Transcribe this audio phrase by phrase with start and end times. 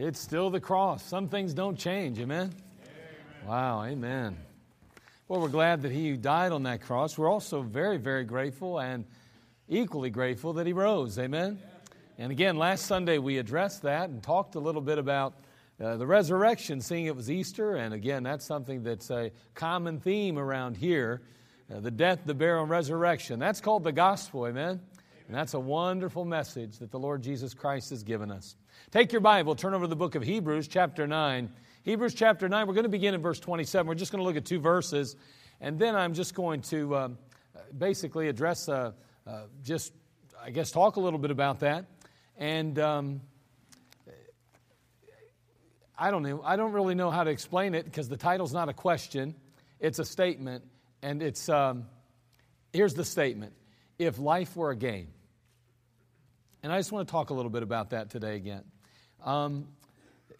[0.00, 1.02] It's still the cross.
[1.02, 2.20] Some things don't change.
[2.20, 2.52] Amen?
[2.52, 3.48] amen?
[3.48, 4.36] Wow, amen.
[5.26, 7.18] Well, we're glad that he died on that cross.
[7.18, 9.04] We're also very, very grateful and
[9.68, 11.18] equally grateful that he rose.
[11.18, 11.58] Amen?
[12.16, 15.34] And again, last Sunday we addressed that and talked a little bit about
[15.82, 17.74] uh, the resurrection, seeing it was Easter.
[17.74, 21.22] And again, that's something that's a common theme around here
[21.74, 23.40] uh, the death, the burial, and resurrection.
[23.40, 24.46] That's called the gospel.
[24.46, 24.80] Amen?
[25.28, 28.56] And that's a wonderful message that the Lord Jesus Christ has given us.
[28.90, 31.50] Take your Bible, turn over to the book of Hebrews, chapter 9.
[31.82, 33.86] Hebrews chapter 9, we're going to begin in verse 27.
[33.86, 35.16] We're just going to look at two verses,
[35.60, 37.08] and then I'm just going to uh,
[37.76, 38.92] basically address, uh,
[39.26, 39.92] uh, just,
[40.42, 41.84] I guess, talk a little bit about that.
[42.38, 43.20] And um,
[45.98, 48.70] I don't know, I don't really know how to explain it because the title's not
[48.70, 49.34] a question,
[49.78, 50.64] it's a statement.
[51.02, 51.84] And it's, um,
[52.72, 53.52] here's the statement
[53.98, 55.08] If life were a game,
[56.62, 58.64] and I just want to talk a little bit about that today again.
[59.24, 59.68] Um,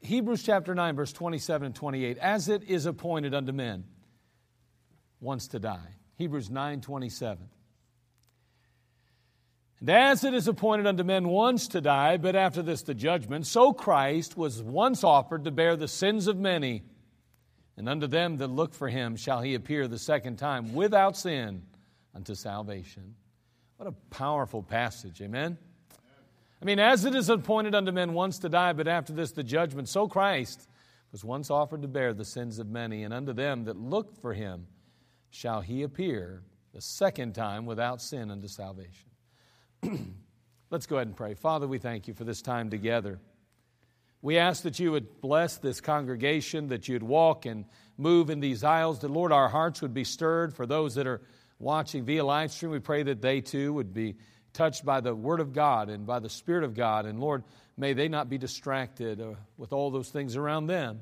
[0.01, 2.19] Hebrews chapter 9, verse 27 and 28.
[2.19, 3.85] As it is appointed unto men
[5.21, 5.95] once to die.
[6.17, 7.49] Hebrews 9, 27.
[9.81, 13.47] And as it is appointed unto men once to die, but after this the judgment,
[13.47, 16.83] so Christ was once offered to bear the sins of many.
[17.77, 21.63] And unto them that look for him shall he appear the second time without sin
[22.13, 23.15] unto salvation.
[23.77, 25.59] What a powerful passage, amen?
[26.61, 29.45] I mean, as it is appointed unto men once to die, but after this the
[29.45, 30.69] judgment, so Christ
[31.13, 34.35] was once offered to bear the sins of many, and unto them that look for
[34.35, 34.67] him
[35.31, 36.43] shall he appear
[36.75, 39.09] the second time without sin unto salvation.
[40.71, 41.35] Let's go ahead and pray.
[41.35, 43.21] Father, we thank you for this time together.
[44.21, 47.65] We ask that you would bless this congregation, that you'd walk and
[47.97, 51.23] move in these aisles, that, Lord, our hearts would be stirred for those that are
[51.59, 52.73] watching via live stream.
[52.73, 54.17] We pray that they too would be
[54.53, 57.07] touched by the Word of God and by the Spirit of God.
[57.07, 57.45] And Lord,
[57.77, 61.01] may they not be distracted uh, with all those things around them.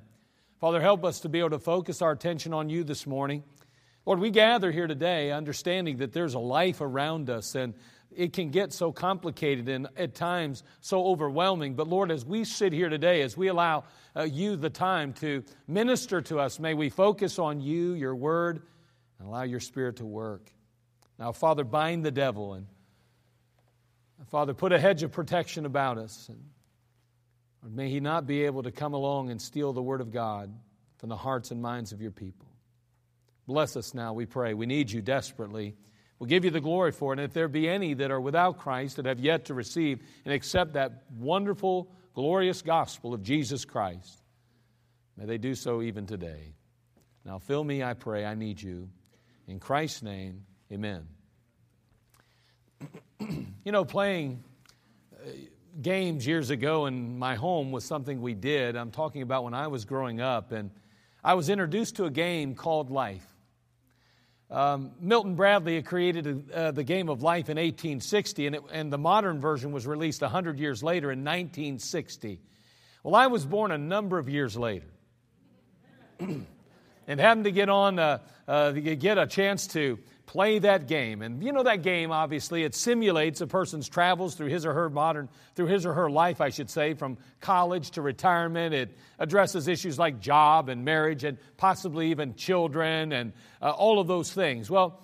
[0.60, 3.44] Father, help us to be able to focus our attention on you this morning.
[4.04, 7.74] Lord, we gather here today understanding that there's a life around us and
[8.14, 11.74] it can get so complicated and at times so overwhelming.
[11.74, 13.84] But Lord, as we sit here today, as we allow
[14.14, 18.62] uh, you the time to minister to us, may we focus on you, your word,
[19.18, 20.50] and allow your spirit to work.
[21.18, 22.66] Now, Father, bind the devil and
[24.24, 26.28] Father, put a hedge of protection about us.
[26.28, 30.52] And may he not be able to come along and steal the word of God
[30.98, 32.48] from the hearts and minds of your people.
[33.46, 34.54] Bless us now, we pray.
[34.54, 35.76] We need you desperately.
[36.18, 37.18] We'll give you the glory for it.
[37.18, 40.32] And if there be any that are without Christ that have yet to receive and
[40.32, 44.22] accept that wonderful, glorious gospel of Jesus Christ,
[45.16, 46.54] may they do so even today.
[47.24, 48.24] Now, fill me, I pray.
[48.24, 48.88] I need you.
[49.46, 51.06] In Christ's name, amen.
[53.20, 54.42] you know, playing
[55.14, 55.30] uh,
[55.80, 58.76] games years ago in my home was something we did.
[58.76, 60.70] I'm talking about when I was growing up, and
[61.22, 63.26] I was introduced to a game called Life.
[64.48, 68.92] Um, Milton Bradley had created uh, the game of life in 1860, and, it, and
[68.92, 72.40] the modern version was released 100 years later in 1960.
[73.02, 74.86] Well, I was born a number of years later.
[76.20, 81.22] and having to get on, uh, uh, get a chance to play that game.
[81.22, 84.90] And you know that game, obviously, it simulates a person's travels through his or her
[84.90, 88.74] modern, through his or her life, I should say, from college to retirement.
[88.74, 94.08] It addresses issues like job and marriage and possibly even children and uh, all of
[94.08, 94.68] those things.
[94.68, 95.00] Well,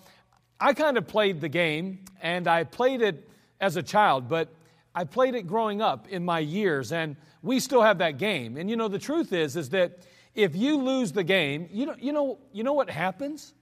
[0.61, 3.29] I kind of played the game and I played it
[3.61, 4.53] as a child, but
[4.95, 8.57] I played it growing up in my years and we still have that game.
[8.57, 9.99] And you know, the truth is, is that
[10.35, 13.55] if you lose the game, you know, you know, you know what happens?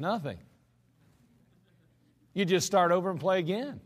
[0.00, 0.38] Nothing.
[2.32, 3.80] You just start over and play again.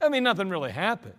[0.00, 1.16] I mean, nothing really happens.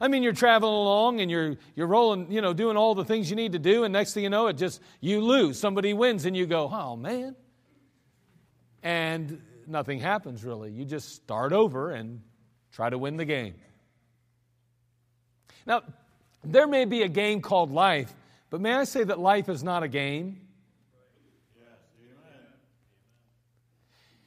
[0.00, 3.30] I mean, you're traveling along and you're, you're rolling, you know, doing all the things
[3.30, 5.58] you need to do, and next thing you know, it just, you lose.
[5.58, 7.36] Somebody wins, and you go, oh, man.
[8.82, 10.72] And nothing happens really.
[10.72, 12.20] You just start over and
[12.72, 13.54] try to win the game.
[15.66, 15.82] Now,
[16.42, 18.12] there may be a game called life,
[18.50, 20.40] but may I say that life is not a game?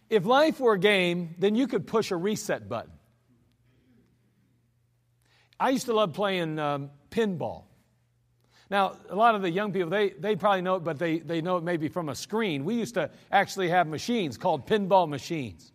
[0.09, 2.91] If life were a game, then you could push a reset button.
[5.59, 7.63] I used to love playing um, pinball.
[8.69, 11.41] Now, a lot of the young people, they, they probably know it, but they, they
[11.41, 12.65] know it maybe from a screen.
[12.65, 15.71] We used to actually have machines called pinball machines.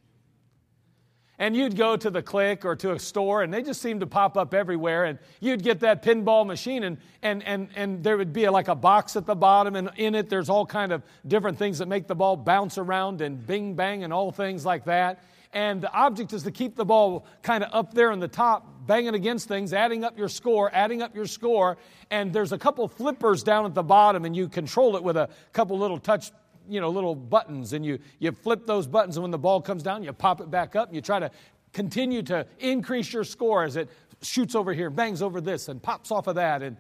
[1.41, 4.07] And you'd go to the click or to a store and they just seemed to
[4.07, 8.33] pop up everywhere and you'd get that pinball machine and, and, and, and there would
[8.33, 11.59] be like a box at the bottom and in it there's all kind of different
[11.59, 15.25] things that make the ball bounce around and bing bang and all things like that.
[15.53, 18.87] And the object is to keep the ball kind of up there in the top
[18.87, 21.79] banging against things adding up your score adding up your score.
[22.11, 25.31] And there's a couple flippers down at the bottom and you control it with a
[25.55, 26.33] couple little touch
[26.69, 29.83] you know, little buttons, and you, you flip those buttons, and when the ball comes
[29.83, 31.31] down, you pop it back up, and you try to
[31.73, 33.89] continue to increase your score as it
[34.23, 36.63] shoots over here, bangs over this, and pops off of that.
[36.63, 36.77] And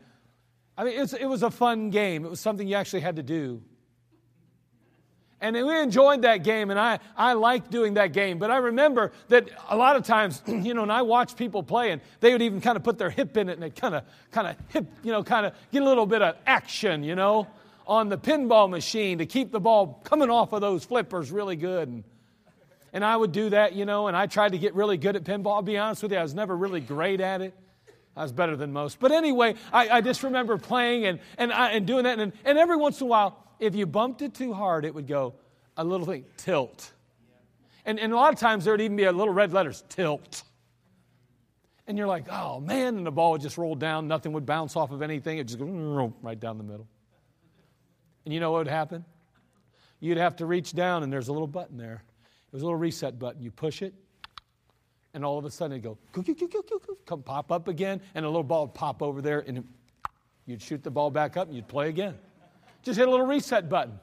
[0.77, 2.25] I mean, it was a fun game.
[2.25, 3.63] It was something you actually had to do.
[5.43, 8.39] And we enjoyed that game, and I, I liked doing that game.
[8.39, 11.93] But I remember that a lot of times, you know, and I watched people play,
[11.93, 14.05] and they would even kind of put their hip in it, and they kind of,
[14.31, 17.47] kind of hip, you know, kind of get a little bit of action, you know
[17.90, 21.88] on the pinball machine to keep the ball coming off of those flippers really good.
[21.88, 22.04] And,
[22.92, 25.25] and I would do that, you know, and I tried to get really good at
[25.25, 25.54] pinball.
[25.54, 27.52] I'll be honest with you, I was never really great at it.
[28.16, 29.00] I was better than most.
[29.00, 32.20] But anyway, I, I just remember playing and, and, I, and doing that.
[32.20, 35.09] And, and every once in a while, if you bumped it too hard, it would
[35.09, 35.35] go
[35.76, 36.92] a little thing, tilt.
[37.85, 40.44] And, and a lot of times there would even be a little red letters, tilt.
[41.88, 44.76] And you're like, oh man, and the ball would just roll down, nothing would bounce
[44.76, 46.87] off of anything, it just go right down the middle.
[48.25, 49.05] And you know what would happen?
[50.00, 52.03] You'd have to reach down, and there's a little button there.
[52.25, 53.43] It was a little reset button.
[53.43, 53.95] You push it,
[55.15, 55.99] and all of a sudden it'd go,
[57.07, 59.65] come pop up again, and a little ball would pop over there, and
[60.47, 62.17] you'd shoot the ball back up, and you'd play again.
[62.83, 64.00] Just hit a little reset button.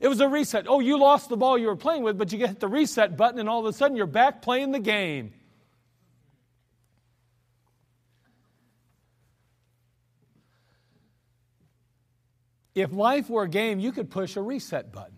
[0.00, 0.66] It was a reset.
[0.68, 3.38] Oh, you lost the ball you were playing with, but you hit the reset button,
[3.38, 5.32] and all of a sudden you're back playing the game.
[12.76, 15.16] If life were a game, you could push a reset button.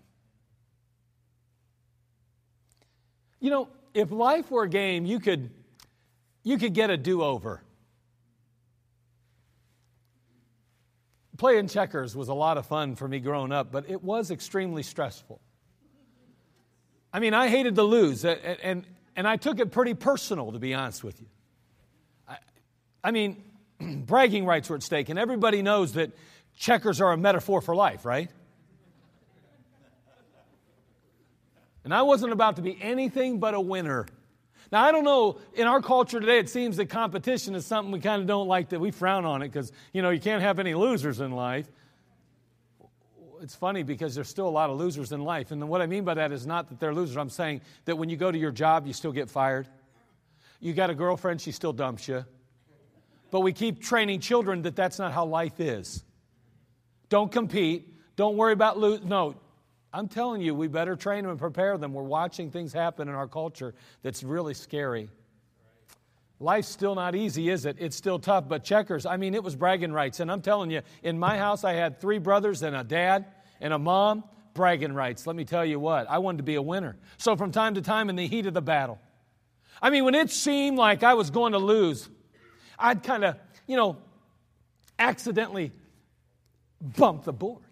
[3.41, 5.51] You know, if life were a game, you could,
[6.45, 7.61] you could get a do over.
[11.37, 14.85] Playing checkers was a lot of fun for me growing up, but it was extremely
[14.85, 15.41] stressful.
[17.13, 18.87] I mean, I hated to lose, and, and,
[19.17, 21.27] and I took it pretty personal, to be honest with you.
[22.29, 22.37] I,
[23.03, 23.43] I mean,
[23.81, 26.13] bragging rights were at stake, and everybody knows that
[26.59, 28.31] checkers are a metaphor for life, right?
[31.85, 34.07] And I wasn't about to be anything but a winner.
[34.71, 38.01] Now, I don't know, in our culture today, it seems that competition is something we
[38.01, 40.59] kind of don't like, that we frown on it because, you know, you can't have
[40.59, 41.67] any losers in life.
[43.41, 45.53] It's funny because there's still a lot of losers in life.
[45.53, 47.17] And what I mean by that is not that they're losers.
[47.17, 49.69] I'm saying that when you go to your job, you still get fired.
[50.61, 52.27] You got a girlfriend, she still dumps you.
[53.31, 56.03] But we keep training children that that's not how life is.
[57.09, 57.95] Don't compete.
[58.17, 59.03] Don't worry about lose.
[59.03, 59.35] No,
[59.93, 61.93] I'm telling you, we better train them and prepare them.
[61.93, 65.09] We're watching things happen in our culture that's really scary.
[66.41, 67.77] Life's still not easy, is it?
[67.81, 70.21] It's still tough, but checkers, I mean, it was bragging rights.
[70.21, 73.27] And I'm telling you, in my house, I had three brothers and a dad
[73.61, 74.25] and a mom.
[74.55, 75.25] Bragging rights.
[75.25, 76.97] Let me tell you what, I wanted to be a winner.
[77.17, 78.99] So from time to time, in the heat of the battle,
[79.81, 82.09] I mean, when it seemed like I was going to lose,
[82.77, 83.37] I'd kind of,
[83.69, 83.99] you know,
[84.99, 85.71] accidentally
[86.81, 87.63] bump the board.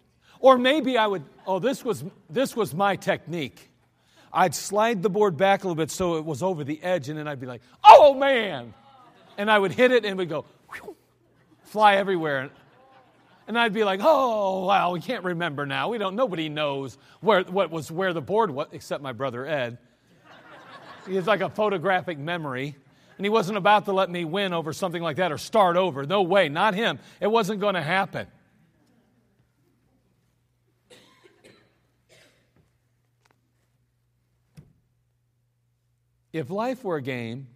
[0.40, 3.70] Or maybe I would, oh, this was, this was my technique.
[4.32, 7.18] I'd slide the board back a little bit so it was over the edge, and
[7.18, 8.74] then I'd be like, oh man!
[9.38, 10.96] And I would hit it and would go, whew,
[11.64, 12.50] fly everywhere.
[13.48, 15.88] And I'd be like, oh, wow, we can't remember now.
[15.88, 19.78] We don't, nobody knows where, what was, where the board was, except my brother Ed.
[21.06, 22.74] He has like a photographic memory.
[23.16, 26.04] And he wasn't about to let me win over something like that or start over.
[26.04, 26.98] No way, not him.
[27.20, 28.26] It wasn't going to happen.
[36.32, 37.48] If life were a game,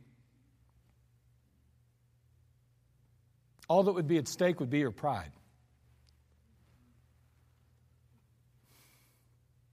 [3.69, 5.33] all that would be at stake would be your pride.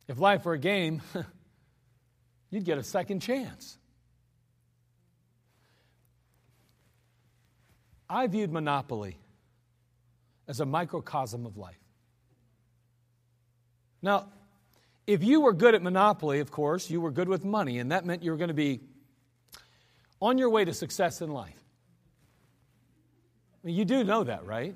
[0.07, 1.01] If life were a game,
[2.49, 3.77] you'd get a second chance.
[8.09, 9.17] I viewed Monopoly
[10.47, 11.75] as a microcosm of life.
[14.01, 14.27] Now,
[15.07, 18.05] if you were good at Monopoly, of course, you were good with money, and that
[18.05, 18.81] meant you were going to be
[20.21, 21.63] on your way to success in life.
[23.63, 24.75] I mean, you do know that, right?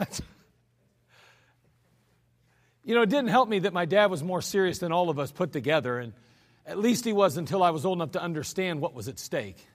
[2.84, 5.18] you know, it didn't help me that my dad was more serious than all of
[5.18, 6.14] us put together, and
[6.66, 9.66] at least he was until I was old enough to understand what was at stake.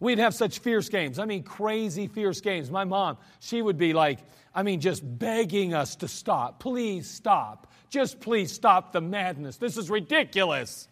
[0.00, 1.18] We'd have such fierce games.
[1.18, 2.70] I mean, crazy fierce games.
[2.70, 4.18] My mom, she would be like,
[4.54, 6.60] I mean, just begging us to stop.
[6.60, 7.66] Please stop.
[7.88, 9.56] Just please stop the madness.
[9.56, 10.88] This is ridiculous.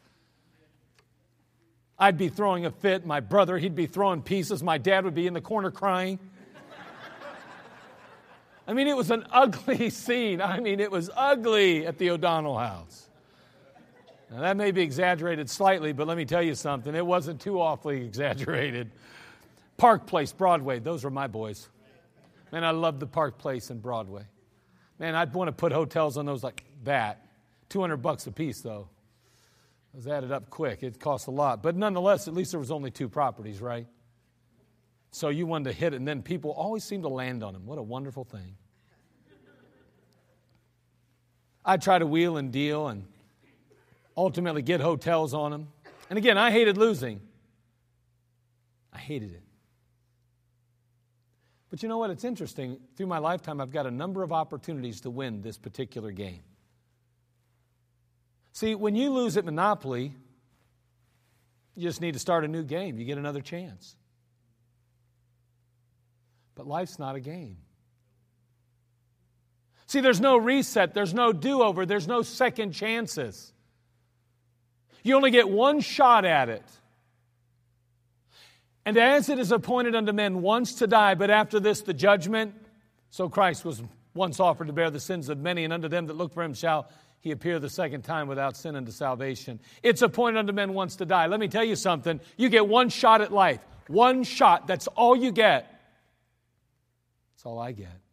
[1.99, 3.06] I'd be throwing a fit.
[3.06, 4.62] My brother, he'd be throwing pieces.
[4.62, 6.18] My dad would be in the corner crying.
[8.66, 10.40] I mean, it was an ugly scene.
[10.40, 13.03] I mean, it was ugly at the O'Donnell house.
[14.34, 16.92] Now, that may be exaggerated slightly, but let me tell you something.
[16.92, 18.90] It wasn't too awfully exaggerated.
[19.76, 21.68] Park Place, Broadway, those were my boys.
[22.50, 24.24] Man, I loved the Park Place and Broadway.
[24.98, 27.24] Man, I'd want to put hotels on those like that.
[27.68, 28.88] 200 bucks a piece, though.
[29.92, 30.82] It was added up quick.
[30.82, 31.62] It cost a lot.
[31.62, 33.87] But nonetheless, at least there was only two properties, right?
[35.12, 37.66] So you wanted to hit it, and then people always seem to land on them.
[37.66, 38.56] What a wonderful thing.
[41.64, 43.06] I'd try to wheel and deal and
[44.16, 45.68] ultimately get hotels on them.
[46.11, 47.20] And again, I hated losing.
[48.92, 49.42] I hated it.
[51.70, 52.11] But you know what?
[52.11, 52.79] It's interesting.
[52.96, 56.42] Through my lifetime, I've got a number of opportunities to win this particular game.
[58.53, 60.14] See, when you lose at Monopoly,
[61.74, 62.98] you just need to start a new game.
[62.98, 63.96] You get another chance.
[66.55, 67.57] But life's not a game.
[69.87, 73.53] See, there's no reset, there's no do over, there's no second chances.
[75.04, 76.64] You only get one shot at it.
[78.86, 82.54] And as it is appointed unto men once to die, but after this the judgment,
[83.10, 83.82] so Christ was
[84.14, 86.54] once offered to bear the sins of many, and unto them that look for him
[86.54, 86.88] shall
[87.20, 89.60] he appear the second time without sin unto salvation.
[89.82, 91.26] It's appointed unto men once to die.
[91.26, 92.20] Let me tell you something.
[92.36, 93.60] You get one shot at life.
[93.88, 94.66] One shot.
[94.66, 95.70] That's all you get.
[97.32, 98.03] That's all I get.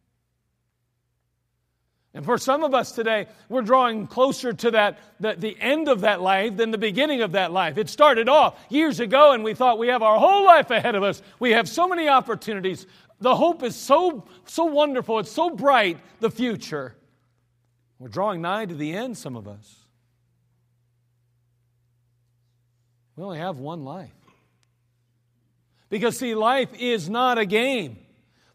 [2.14, 6.02] And for some of us today, we're drawing closer to that, the, the end of
[6.02, 7.78] that life than the beginning of that life.
[7.78, 11.04] It started off years ago, and we thought we have our whole life ahead of
[11.04, 11.22] us.
[11.40, 12.86] We have so many opportunities.
[13.22, 16.96] The hope is so, so wonderful, it's so bright, the future.
[17.98, 19.78] We're drawing nigh to the end, some of us.
[23.16, 24.12] We only have one life.
[25.90, 27.98] Because, see, life is not a game.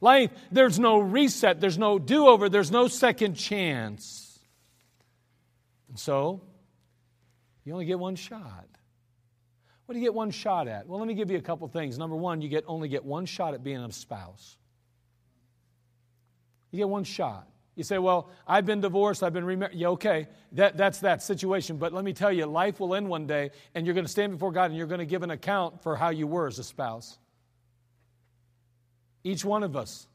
[0.01, 4.39] Life, there's no reset, there's no do over, there's no second chance.
[5.89, 6.43] And so,
[7.65, 8.67] you only get one shot.
[9.87, 10.87] What do you get one shot at?
[10.87, 11.97] Well, let me give you a couple things.
[11.97, 14.59] Number one, you get only get one shot at being a spouse.
[16.71, 17.49] You get one shot.
[17.77, 19.77] You say, Well, I've been divorced, I've been remarried.
[19.77, 21.77] Yeah, okay, that, that's that situation.
[21.77, 24.33] But let me tell you, life will end one day, and you're going to stand
[24.33, 26.65] before God and you're going to give an account for how you were as a
[26.65, 27.19] spouse.
[29.27, 30.07] Each one of us.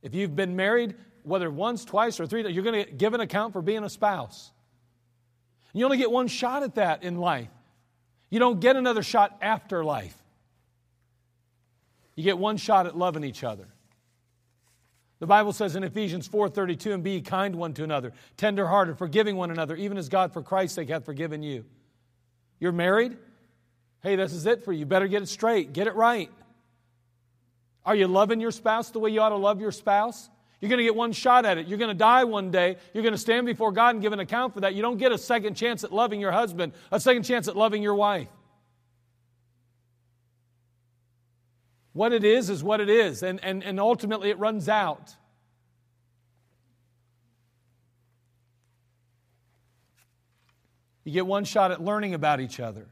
[0.00, 3.52] If you've been married, whether once, twice, or three, you're going to give an account
[3.52, 4.52] for being a spouse.
[5.72, 7.50] You only get one shot at that in life.
[8.30, 10.16] You don't get another shot after life.
[12.14, 13.66] You get one shot at loving each other.
[15.18, 19.50] The Bible says in Ephesians 4:32, and be kind one to another, tenderhearted, forgiving one
[19.50, 21.64] another, even as God for Christ's sake hath forgiven you.
[22.60, 23.16] You're married?
[24.00, 24.80] Hey, this is it for you.
[24.80, 26.30] You better get it straight, get it right.
[27.84, 30.30] Are you loving your spouse the way you ought to love your spouse?
[30.60, 31.66] You're going to get one shot at it.
[31.66, 32.76] You're going to die one day.
[32.94, 34.74] You're going to stand before God and give an account for that.
[34.74, 37.82] You don't get a second chance at loving your husband, a second chance at loving
[37.82, 38.28] your wife.
[41.92, 45.14] What it is is what it is, and, and, and ultimately it runs out.
[51.04, 52.86] You get one shot at learning about each other.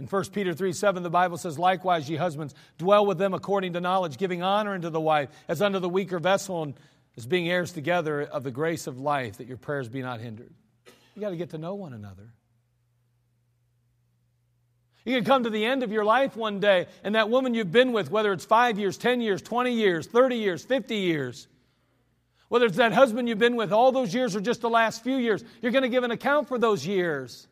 [0.00, 3.74] In 1 Peter 3 7, the Bible says, Likewise, ye husbands, dwell with them according
[3.74, 6.74] to knowledge, giving honor unto the wife as unto the weaker vessel, and
[7.18, 10.54] as being heirs together of the grace of life, that your prayers be not hindered.
[11.14, 12.32] You got to get to know one another.
[15.04, 17.72] You can come to the end of your life one day, and that woman you've
[17.72, 21.46] been with, whether it's five years, 10 years, 20 years, 30 years, 50 years,
[22.48, 25.18] whether it's that husband you've been with all those years or just the last few
[25.18, 27.48] years, you're going to give an account for those years.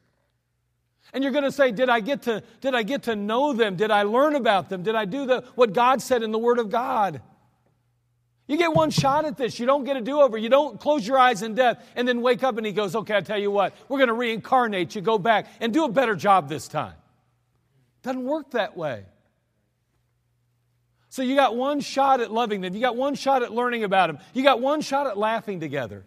[1.12, 3.76] And you're going to say, did I, get to, did I get to know them?
[3.76, 4.82] Did I learn about them?
[4.82, 7.22] Did I do the, what God said in the Word of God?
[8.46, 9.58] You get one shot at this.
[9.58, 10.38] You don't get a do over.
[10.38, 13.16] You don't close your eyes in death and then wake up and He goes, okay,
[13.16, 16.14] I tell you what, we're going to reincarnate you, go back and do a better
[16.14, 16.94] job this time.
[18.02, 19.04] Doesn't work that way.
[21.10, 22.74] So you got one shot at loving them.
[22.74, 24.18] You got one shot at learning about them.
[24.34, 26.04] You got one shot at laughing together.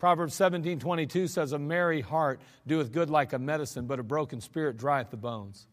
[0.00, 4.40] Proverbs 17 22 says, A merry heart doeth good like a medicine, but a broken
[4.40, 5.66] spirit drieth the bones.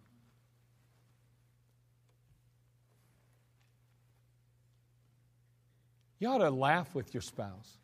[6.19, 7.77] You ought to laugh with your spouse.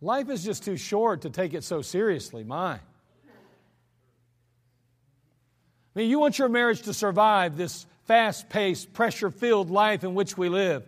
[0.00, 2.42] Life is just too short to take it so seriously.
[2.42, 2.74] My.
[2.74, 2.80] I
[5.94, 10.36] mean, you want your marriage to survive this fast paced, pressure filled life in which
[10.36, 10.84] we live.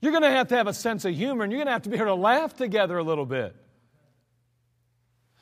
[0.00, 1.82] You're going to have to have a sense of humor and you're going to have
[1.82, 3.54] to be able to laugh together a little bit.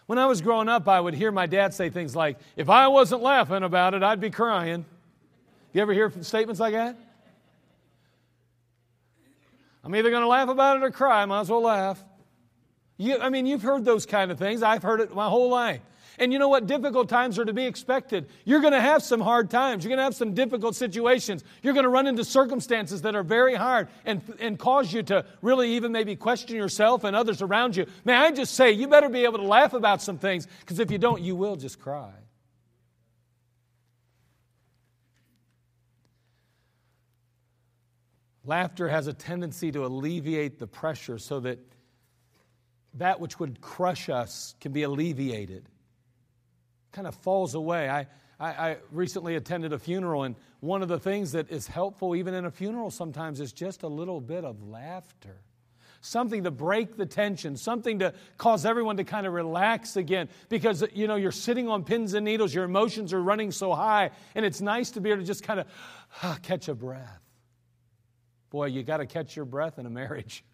[0.06, 2.88] When I was growing up, I would hear my dad say things like, If I
[2.88, 4.84] wasn't laughing about it, I'd be crying.
[5.72, 6.96] You ever hear statements like that?
[9.82, 11.22] I'm either going to laugh about it or cry.
[11.22, 12.02] I might as well laugh.
[12.96, 14.62] You, I mean, you've heard those kind of things.
[14.62, 15.80] I've heard it my whole life.
[16.18, 16.66] And you know what?
[16.66, 18.28] Difficult times are to be expected.
[18.44, 19.84] You're going to have some hard times.
[19.84, 21.42] You're going to have some difficult situations.
[21.62, 25.24] You're going to run into circumstances that are very hard and, and cause you to
[25.42, 27.86] really even maybe question yourself and others around you.
[28.04, 30.90] May I just say, you better be able to laugh about some things because if
[30.90, 32.12] you don't, you will just cry.
[38.44, 41.58] Laughter has a tendency to alleviate the pressure so that
[42.94, 45.68] that which would crush us can be alleviated.
[46.94, 47.90] Kind of falls away.
[47.90, 48.06] I,
[48.38, 52.34] I, I, recently attended a funeral, and one of the things that is helpful, even
[52.34, 55.40] in a funeral, sometimes is just a little bit of laughter.
[56.02, 60.28] Something to break the tension, something to cause everyone to kind of relax again.
[60.48, 64.10] Because, you know, you're sitting on pins and needles, your emotions are running so high,
[64.36, 65.66] and it's nice to be able to just kind of
[66.22, 67.22] ah, catch a breath.
[68.50, 70.44] Boy, you got to catch your breath in a marriage.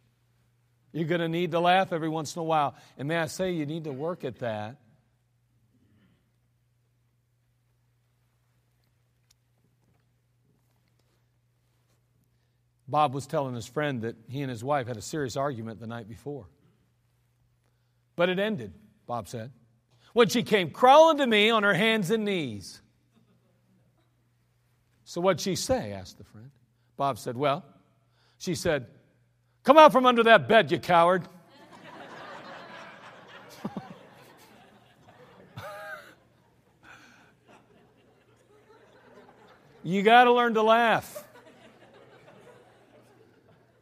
[0.93, 2.75] You're going to need to laugh every once in a while.
[2.97, 4.77] And may I say, you need to work at that.
[12.91, 15.87] Bob was telling his friend that he and his wife had a serious argument the
[15.87, 16.47] night before.
[18.17, 18.73] But it ended,
[19.07, 19.53] Bob said,
[20.13, 22.83] when she came crawling to me on her hands and knees.
[25.05, 25.93] So, what'd she say?
[25.93, 26.51] asked the friend.
[26.97, 27.65] Bob said, Well,
[28.39, 28.87] she said,
[29.63, 31.29] Come out from under that bed, you coward.
[39.85, 41.25] you got to learn to laugh.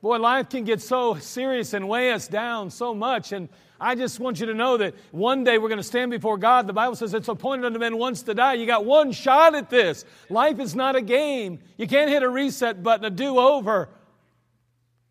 [0.00, 3.32] Boy, life can get so serious and weigh us down so much.
[3.32, 3.48] And
[3.80, 6.66] I just want you to know that one day we're going to stand before God.
[6.66, 8.54] The Bible says it's appointed unto men once to die.
[8.54, 10.04] You got one shot at this.
[10.28, 11.58] Life is not a game.
[11.76, 13.88] You can't hit a reset button, a do over.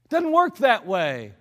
[0.06, 1.34] It doesn't work that way.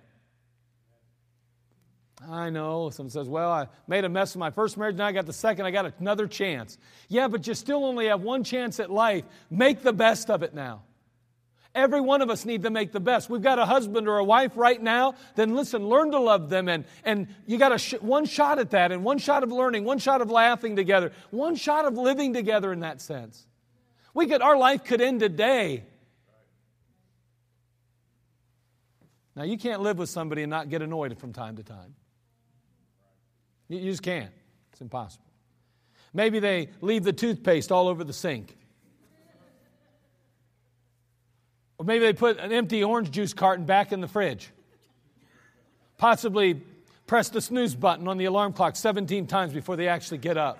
[2.29, 2.89] I know.
[2.89, 5.33] Someone says, Well, I made a mess of my first marriage, now I got the
[5.33, 6.77] second, I got another chance.
[7.07, 9.23] Yeah, but you still only have one chance at life.
[9.49, 10.83] Make the best of it now.
[11.75, 13.29] Every one of us need to make the best.
[13.29, 16.67] We've got a husband or a wife right now, then listen, learn to love them.
[16.67, 19.83] And, and you got a sh- one shot at that, and one shot of learning,
[19.83, 23.45] one shot of laughing together, one shot of living together in that sense.
[24.13, 25.83] We could, our life could end today
[29.37, 31.93] Now, you can't live with somebody and not get annoyed from time to time.
[33.69, 34.31] You, just can't.
[34.71, 35.27] It's impossible.
[36.11, 38.57] Maybe they leave the toothpaste all over the sink.
[41.76, 44.51] Or maybe they put an empty orange juice carton back in the fridge.
[45.97, 46.61] Possibly
[47.07, 50.59] press the snooze button on the alarm clock 17 times before they actually get up.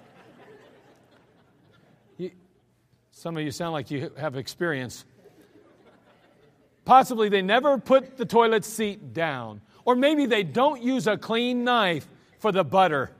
[2.17, 2.31] You,
[3.11, 5.03] some of you sound like you have experience.
[6.85, 9.61] Possibly they never put the toilet seat down.
[9.83, 12.07] Or maybe they don't use a clean knife
[12.39, 13.11] for the butter.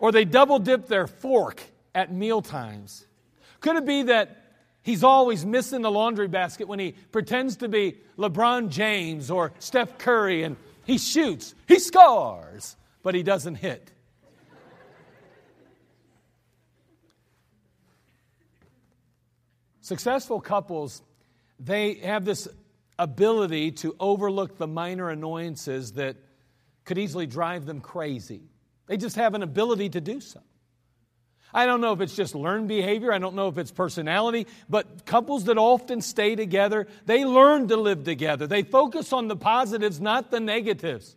[0.00, 1.62] or they double dip their fork
[1.94, 3.06] at meal times.
[3.60, 4.43] Could it be that
[4.84, 9.98] he's always missing the laundry basket when he pretends to be LeBron James or Steph
[9.98, 13.90] Curry and he shoots, he scores, but he doesn't hit?
[19.80, 21.02] Successful couples,
[21.58, 22.48] they have this
[22.98, 26.16] ability to overlook the minor annoyances that
[26.84, 28.42] could easily drive them crazy.
[28.86, 30.40] They just have an ability to do so.
[31.54, 35.06] I don't know if it's just learned behavior, I don't know if it's personality, but
[35.06, 38.48] couples that often stay together, they learn to live together.
[38.48, 41.14] They focus on the positives, not the negatives.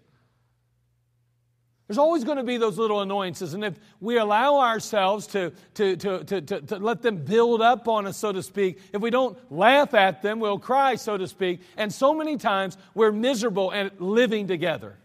[1.88, 3.54] There's always going to be those little annoyances.
[3.54, 8.06] And if we allow ourselves to, to, to, to, to, let them build up on
[8.06, 11.62] us, so to speak, if we don't laugh at them, we'll cry, so to speak.
[11.78, 14.97] And so many times we're miserable at living together.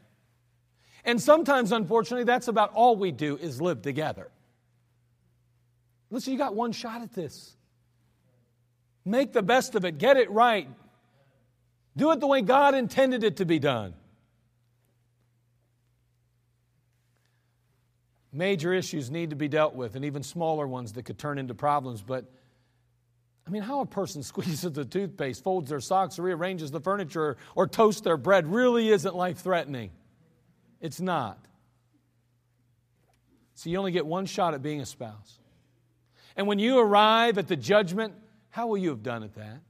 [1.04, 4.30] And sometimes, unfortunately, that's about all we do is live together.
[6.12, 7.56] Listen, you got one shot at this.
[9.04, 10.68] Make the best of it, get it right.
[11.96, 13.94] Do it the way God intended it to be done.
[18.30, 21.54] Major issues need to be dealt with, and even smaller ones that could turn into
[21.54, 22.02] problems.
[22.02, 22.30] But
[23.46, 27.38] I mean, how a person squeezes the toothpaste, folds their socks, or rearranges the furniture,
[27.54, 29.90] or toasts their bread really isn't life threatening.
[30.78, 31.38] It's not.
[33.54, 35.38] So you only get one shot at being a spouse.
[36.36, 38.14] And when you arrive at the judgment,
[38.50, 39.60] how will you have done at that?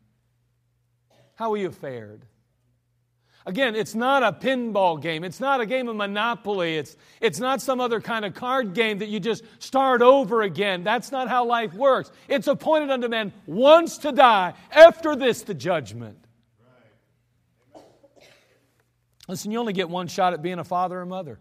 [1.35, 2.25] How will you have fared?
[3.44, 5.25] Again, it's not a pinball game.
[5.25, 6.77] It's not a game of Monopoly.
[6.77, 10.85] It's, it's not some other kind of card game that you just start over again.
[10.85, 12.12] That's not how life works.
[12.29, 16.18] It's appointed unto men once to die, after this, the judgment.
[19.27, 21.40] Listen, you only get one shot at being a father or mother.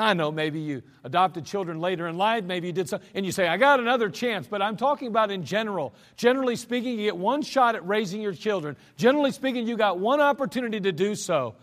[0.00, 3.32] I know maybe you adopted children later in life, maybe you did something, and you
[3.32, 5.94] say, I got another chance, but I'm talking about in general.
[6.16, 8.76] Generally speaking, you get one shot at raising your children.
[8.96, 11.54] Generally speaking, you got one opportunity to do so.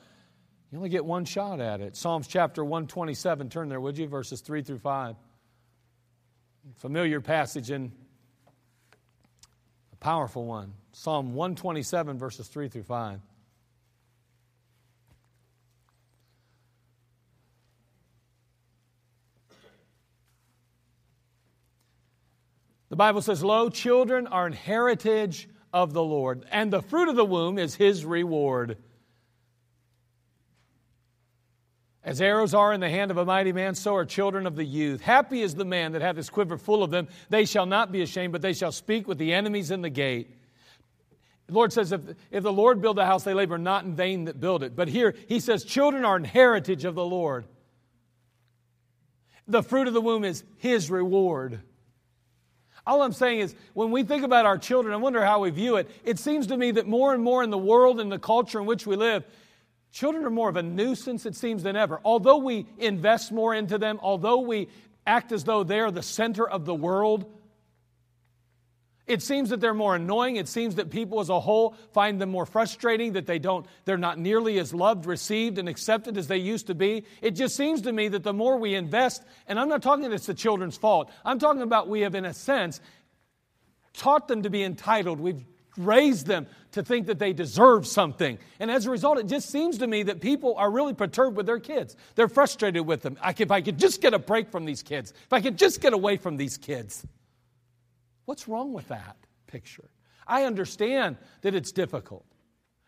[0.72, 1.96] You only get one shot at it.
[1.96, 4.08] Psalms chapter 127, turn there, would you?
[4.08, 5.16] Verses 3 through 5.
[6.76, 7.92] Familiar passage and
[9.94, 10.74] a powerful one.
[10.92, 13.20] Psalm 127, verses 3 through 5.
[22.98, 27.26] Bible says, Lo, children are an heritage of the Lord, and the fruit of the
[27.26, 28.78] womb is his reward.
[32.04, 34.64] As arrows are in the hand of a mighty man, so are children of the
[34.64, 35.02] youth.
[35.02, 37.10] Happy is the man that hath his quiver full of them.
[37.30, 40.34] They shall not be ashamed, but they shall speak with the enemies in the gate.
[41.48, 44.26] The Lord says, if, if the Lord build a house, they labor not in vain
[44.26, 44.76] that build it.
[44.76, 47.46] But here, he says, children are an heritage of the Lord.
[49.48, 51.62] The fruit of the womb is his reward.
[52.88, 55.76] All I'm saying is, when we think about our children, I wonder how we view
[55.76, 55.90] it.
[56.06, 58.66] It seems to me that more and more in the world and the culture in
[58.66, 59.26] which we live,
[59.92, 62.00] children are more of a nuisance, it seems, than ever.
[62.06, 64.70] Although we invest more into them, although we
[65.06, 67.30] act as though they're the center of the world,
[69.08, 70.36] it seems that they're more annoying.
[70.36, 73.98] It seems that people as a whole find them more frustrating, that they don't, they're
[73.98, 77.06] not nearly as loved, received, and accepted as they used to be.
[77.22, 80.14] It just seems to me that the more we invest, and I'm not talking that
[80.14, 82.82] it's the children's fault, I'm talking about we have, in a sense,
[83.94, 85.20] taught them to be entitled.
[85.20, 85.44] We've
[85.78, 88.38] raised them to think that they deserve something.
[88.60, 91.46] And as a result, it just seems to me that people are really perturbed with
[91.46, 91.96] their kids.
[92.16, 93.18] They're frustrated with them.
[93.26, 95.94] If I could just get a break from these kids, if I could just get
[95.94, 97.06] away from these kids.
[98.28, 99.16] What's wrong with that
[99.48, 99.90] picture?
[100.28, 102.26] I understand that it's difficult.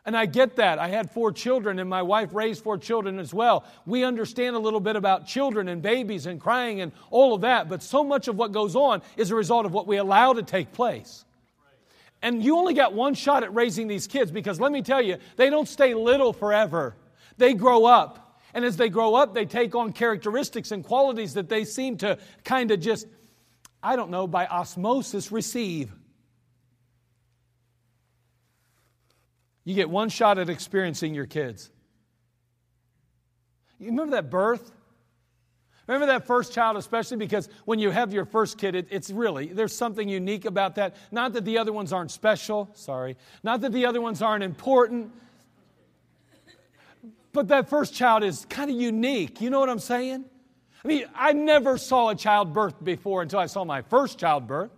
[0.05, 0.79] And I get that.
[0.79, 3.63] I had four children, and my wife raised four children as well.
[3.85, 7.69] We understand a little bit about children and babies and crying and all of that,
[7.69, 10.43] but so much of what goes on is a result of what we allow to
[10.43, 11.23] take place.
[12.21, 15.19] And you only got one shot at raising these kids because let me tell you,
[15.37, 16.97] they don't stay little forever.
[17.37, 18.41] They grow up.
[18.53, 22.17] And as they grow up, they take on characteristics and qualities that they seem to
[22.43, 23.07] kind of just
[23.81, 25.91] I don't know, by osmosis receive.
[29.63, 31.69] You get one shot at experiencing your kids.
[33.79, 34.71] You remember that birth?
[35.87, 39.47] Remember that first child, especially because when you have your first kid, it, it's really,
[39.47, 40.95] there's something unique about that.
[41.11, 43.17] Not that the other ones aren't special, sorry.
[43.41, 45.11] Not that the other ones aren't important.
[47.31, 49.41] But that first child is kind of unique.
[49.41, 50.25] You know what I'm saying?
[50.83, 54.71] I mean, I never saw a childbirth before until I saw my first childbirth,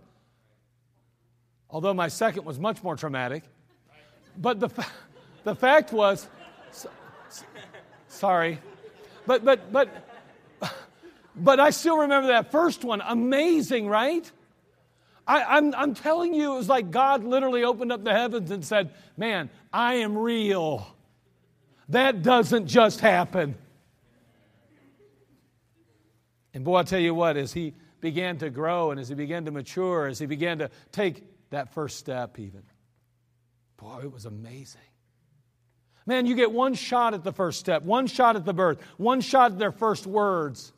[1.70, 3.44] although my second was much more traumatic.
[4.36, 4.90] But the, fa-
[5.44, 6.28] the fact was,
[6.72, 6.90] so,
[8.08, 8.58] sorry,
[9.26, 9.88] but, but, but,
[11.36, 13.00] but I still remember that first one.
[13.00, 14.30] Amazing, right?
[15.26, 18.64] I, I'm, I'm telling you, it was like God literally opened up the heavens and
[18.64, 20.86] said, Man, I am real.
[21.90, 23.54] That doesn't just happen.
[26.54, 29.44] And boy, I'll tell you what, as he began to grow and as he began
[29.46, 32.62] to mature, as he began to take that first step, even,
[33.76, 34.80] boy, it was amazing.
[36.04, 39.20] Man, you get one shot at the first step, one shot at the birth, one
[39.20, 40.72] shot at their first words.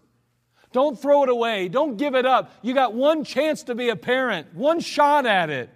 [0.72, 1.68] Don't throw it away.
[1.68, 2.52] Don't give it up.
[2.60, 5.70] You got one chance to be a parent, one shot at it,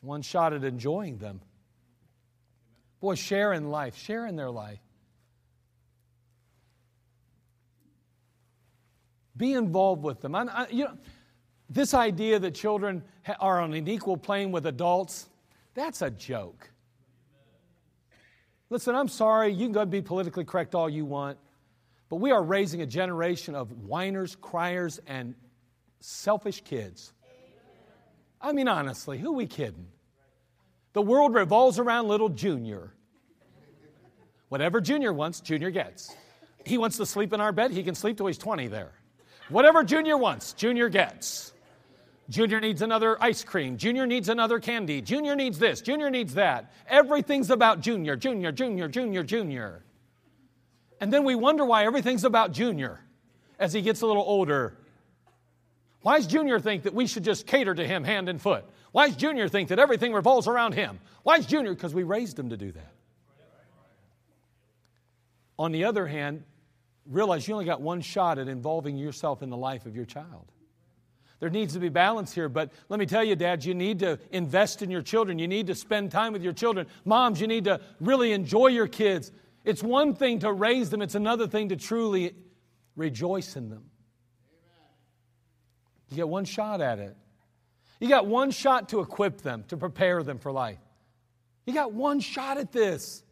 [0.00, 1.40] one shot at enjoying them.
[3.00, 4.80] Boy, share in life, share in their life.
[9.38, 10.34] Be involved with them.
[10.34, 10.98] I, I, you know,
[11.70, 13.02] this idea that children
[13.40, 15.28] are on an equal plane with adults,
[15.74, 16.70] that's a joke.
[18.70, 21.38] Listen, I'm sorry, you can go and be politically correct all you want,
[22.10, 25.34] but we are raising a generation of whiners, criers, and
[26.00, 27.12] selfish kids.
[28.40, 29.88] I mean, honestly, who are we kidding?
[30.92, 32.92] The world revolves around little Junior.
[34.48, 36.14] Whatever Junior wants, Junior gets.
[36.64, 38.92] He wants to sleep in our bed, he can sleep till he's 20 there.
[39.48, 41.52] Whatever Junior wants, Junior gets.
[42.28, 43.78] Junior needs another ice cream.
[43.78, 45.00] Junior needs another candy.
[45.00, 45.80] Junior needs this.
[45.80, 46.72] Junior needs that.
[46.86, 49.82] Everything's about Junior, Junior, Junior, Junior, Junior.
[51.00, 53.00] And then we wonder why everything's about Junior
[53.58, 54.76] as he gets a little older.
[56.02, 58.64] Why does Junior think that we should just cater to him hand and foot?
[58.92, 61.00] Why does Junior think that everything revolves around him?
[61.22, 61.74] Why is Junior?
[61.74, 62.92] Because we raised him to do that.
[65.58, 66.44] On the other hand,
[67.08, 70.52] realize you only got one shot at involving yourself in the life of your child.
[71.40, 74.18] There needs to be balance here, but let me tell you, dads, you need to
[74.30, 75.38] invest in your children.
[75.38, 76.86] You need to spend time with your children.
[77.04, 79.30] Moms, you need to really enjoy your kids.
[79.64, 82.34] It's one thing to raise them, it's another thing to truly
[82.96, 83.84] rejoice in them.
[86.10, 87.16] You get one shot at it.
[88.00, 90.78] You got one shot to equip them, to prepare them for life.
[91.66, 93.22] You got one shot at this.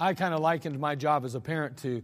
[0.00, 2.02] I kind of likened my job as a parent to,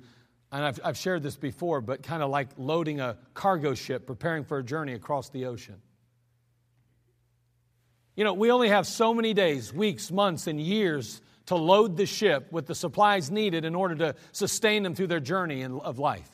[0.50, 4.44] and I've, I've shared this before, but kind of like loading a cargo ship, preparing
[4.44, 5.76] for a journey across the ocean.
[8.16, 12.06] You know, we only have so many days, weeks, months, and years to load the
[12.06, 16.30] ship with the supplies needed in order to sustain them through their journey of life.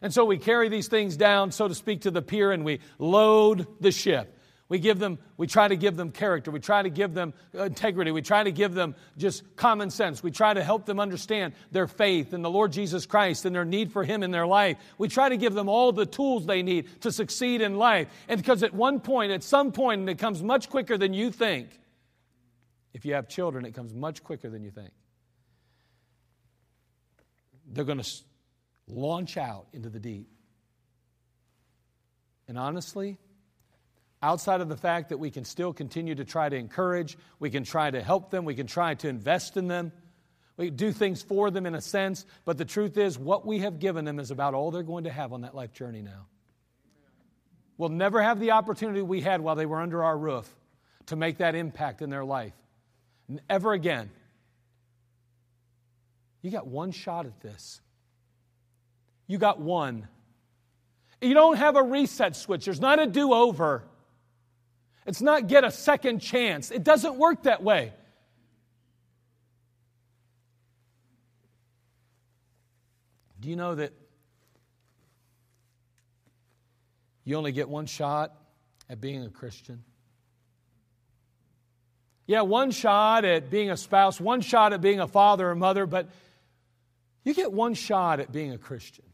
[0.00, 2.80] And so we carry these things down, so to speak, to the pier and we
[2.98, 4.36] load the ship.
[4.72, 6.50] We give them, we try to give them character.
[6.50, 8.10] We try to give them uh, integrity.
[8.10, 10.22] We try to give them just common sense.
[10.22, 13.66] We try to help them understand their faith in the Lord Jesus Christ and their
[13.66, 14.78] need for Him in their life.
[14.96, 18.08] We try to give them all the tools they need to succeed in life.
[18.28, 21.30] And because at one point, at some point, and it comes much quicker than you
[21.30, 21.78] think,
[22.94, 24.92] if you have children, it comes much quicker than you think.
[27.66, 28.10] They're going to
[28.88, 30.30] launch out into the deep.
[32.48, 33.18] And honestly,
[34.22, 37.64] outside of the fact that we can still continue to try to encourage, we can
[37.64, 39.92] try to help them, we can try to invest in them,
[40.56, 43.78] we do things for them in a sense, but the truth is, what we have
[43.78, 46.26] given them is about all they're going to have on that life journey now.
[47.78, 50.48] We'll never have the opportunity we had while they were under our roof
[51.06, 52.52] to make that impact in their life.
[53.48, 54.10] Ever again.
[56.42, 57.80] You got one shot at this.
[59.26, 60.06] You got one.
[61.20, 62.64] You don't have a reset switch.
[62.64, 63.84] There's not a do over.
[65.06, 66.70] It's not get a second chance.
[66.70, 67.92] It doesn't work that way.
[73.40, 73.92] Do you know that
[77.24, 78.32] you only get one shot
[78.88, 79.82] at being a Christian?
[82.28, 85.86] Yeah, one shot at being a spouse, one shot at being a father or mother,
[85.86, 86.08] but
[87.24, 89.04] you get one shot at being a Christian.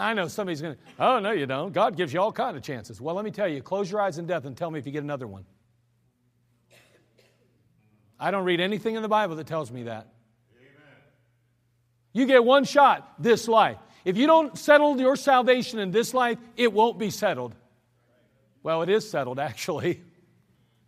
[0.00, 1.72] I know somebody's going to, oh, no, you don't.
[1.72, 3.00] God gives you all kind of chances.
[3.00, 4.92] Well, let me tell you, close your eyes in death and tell me if you
[4.92, 5.44] get another one.
[8.18, 10.06] I don't read anything in the Bible that tells me that.
[10.56, 10.72] Amen.
[12.12, 13.78] You get one shot this life.
[14.04, 17.54] If you don't settle your salvation in this life, it won't be settled.
[18.62, 20.02] Well, it is settled, actually.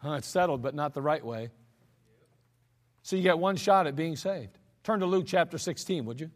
[0.04, 1.50] It's settled, but not the right way.
[3.02, 4.58] So you get one shot at being saved.
[4.82, 6.30] Turn to Luke chapter 16, would you?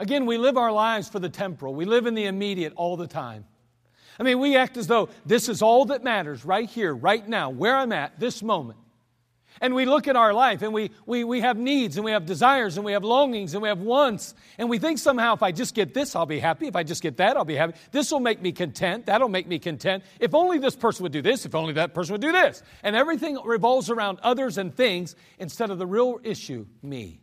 [0.00, 1.74] Again, we live our lives for the temporal.
[1.74, 3.44] We live in the immediate all the time.
[4.18, 7.50] I mean, we act as though this is all that matters right here, right now,
[7.50, 8.78] where I'm at, this moment.
[9.60, 12.24] And we look at our life and we, we, we have needs and we have
[12.24, 14.34] desires and we have longings and we have wants.
[14.56, 16.66] And we think somehow if I just get this, I'll be happy.
[16.66, 17.74] If I just get that, I'll be happy.
[17.90, 19.04] This will make me content.
[19.04, 20.04] That'll make me content.
[20.18, 22.62] If only this person would do this, if only that person would do this.
[22.82, 27.20] And everything revolves around others and things instead of the real issue, me.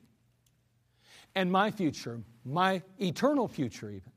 [1.34, 4.11] And my future, my eternal future, even.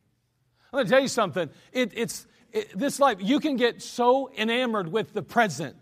[0.72, 1.50] I'm going to tell you something.
[1.72, 5.76] It, it's it, this life, you can get so enamored with the present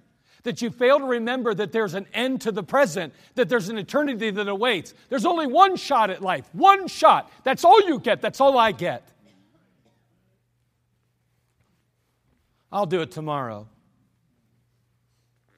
[0.44, 3.78] that you fail to remember that there's an end to the present, that there's an
[3.78, 4.94] eternity that awaits.
[5.08, 7.30] There's only one shot at life, one shot.
[7.44, 9.06] That's all you get, that's all I get.
[12.70, 13.66] I'll do it tomorrow.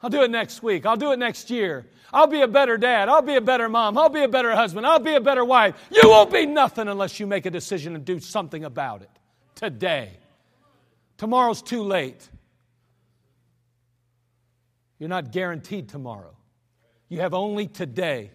[0.03, 0.87] I'll do it next week.
[0.87, 1.87] I'll do it next year.
[2.13, 3.09] I'll be a better dad.
[3.09, 3.97] I'll be a better mom.
[3.97, 4.87] I'll be a better husband.
[4.87, 5.75] I'll be a better wife.
[5.91, 9.11] You won't be nothing unless you make a decision and do something about it
[9.55, 10.11] today.
[11.19, 12.29] Tomorrow's too late.
[14.99, 16.35] You're not guaranteed tomorrow.
[17.09, 18.31] You have only today.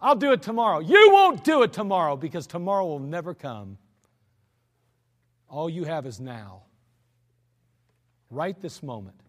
[0.00, 0.78] I'll do it tomorrow.
[0.78, 3.78] You won't do it tomorrow because tomorrow will never come.
[5.48, 6.62] All you have is now.
[8.30, 9.20] Right this moment.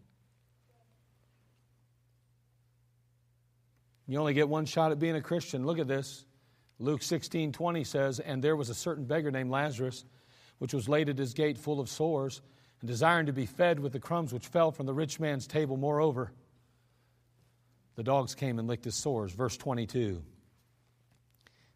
[4.09, 5.67] You only get one shot at being a Christian.
[5.67, 6.25] Look at this.
[6.79, 10.03] Luke 16 20 says, And there was a certain beggar named Lazarus,
[10.57, 12.41] which was laid at his gate full of sores
[12.81, 15.77] and desiring to be fed with the crumbs which fell from the rich man's table.
[15.77, 16.31] Moreover,
[17.97, 19.31] the dogs came and licked his sores.
[19.31, 20.23] Verse 22.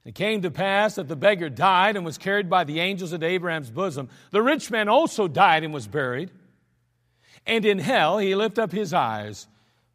[0.04, 3.28] It came to pass that the beggar died and was carried by the angels into
[3.28, 4.10] Abraham's bosom.
[4.32, 6.32] The rich man also died and was buried.
[7.46, 9.48] And in hell he lift up his eyes,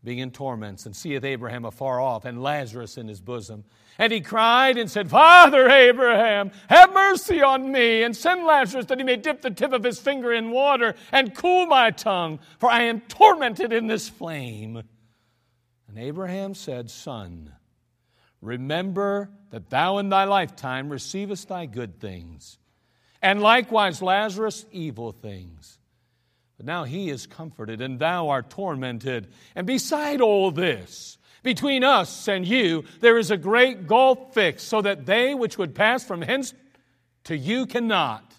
[0.05, 3.65] being in torments, and seeth Abraham afar off, and Lazarus in his bosom.
[3.99, 8.99] And he cried and said, Father Abraham, have mercy on me, and send Lazarus that
[8.99, 12.71] he may dip the tip of his finger in water and cool my tongue, for
[12.71, 14.83] I am tormented in this flame.
[15.89, 17.53] And Abraham said, Son,
[18.41, 22.59] remember that thou in thy lifetime receivest thy good things,
[23.21, 25.78] and likewise Lazarus evil things.
[26.59, 29.29] But now he is comforted, and thou art tormented.
[29.55, 34.83] And beside all this, between us and you, there is a great gulf fixed, so
[34.83, 36.53] that they which would pass from hence
[37.25, 38.35] to you cannot,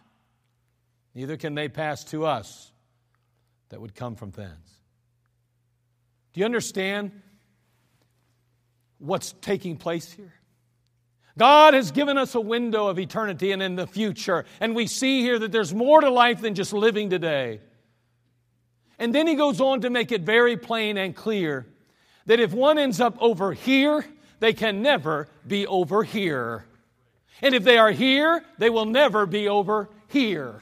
[1.16, 2.72] neither can they pass to us
[3.70, 4.82] that would come from thence.
[6.34, 7.22] Do you understand
[8.98, 10.34] what's taking place here?
[11.38, 15.22] God has given us a window of eternity and in the future, and we see
[15.22, 17.62] here that there's more to life than just living today.
[19.00, 21.66] And then he goes on to make it very plain and clear
[22.26, 24.06] that if one ends up over here,
[24.40, 26.66] they can never be over here.
[27.42, 30.62] And if they are here, they will never be over here.